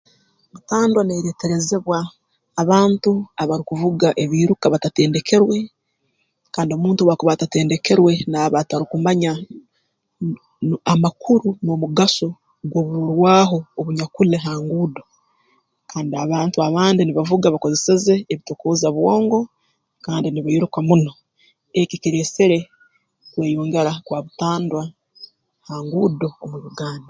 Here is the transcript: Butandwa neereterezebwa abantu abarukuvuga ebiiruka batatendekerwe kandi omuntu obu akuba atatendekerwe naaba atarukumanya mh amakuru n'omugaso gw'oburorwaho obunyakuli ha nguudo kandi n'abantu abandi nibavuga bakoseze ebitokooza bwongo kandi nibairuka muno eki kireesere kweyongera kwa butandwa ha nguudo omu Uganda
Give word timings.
Butandwa 0.53 1.01
neereterezebwa 1.05 1.97
abantu 2.61 3.11
abarukuvuga 3.41 4.07
ebiiruka 4.23 4.65
batatendekerwe 4.73 5.57
kandi 6.53 6.71
omuntu 6.73 6.99
obu 7.01 7.11
akuba 7.11 7.31
atatendekerwe 7.33 8.11
naaba 8.31 8.57
atarukumanya 8.59 9.31
mh 10.69 10.79
amakuru 10.93 11.47
n'omugaso 11.63 12.29
gw'oburorwaho 12.69 13.57
obunyakuli 13.79 14.37
ha 14.45 14.53
nguudo 14.63 15.03
kandi 15.89 16.09
n'abantu 16.11 16.57
abandi 16.67 17.01
nibavuga 17.03 17.53
bakoseze 17.53 18.13
ebitokooza 18.31 18.87
bwongo 18.95 19.39
kandi 20.05 20.27
nibairuka 20.29 20.79
muno 20.87 21.11
eki 21.79 21.95
kireesere 22.03 22.59
kweyongera 23.31 23.91
kwa 24.05 24.19
butandwa 24.25 24.81
ha 25.67 25.75
nguudo 25.85 26.27
omu 26.43 26.57
Uganda 26.71 26.99